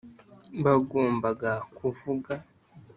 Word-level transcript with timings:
bagombaga 0.63 1.51
kuvuga 1.77 2.33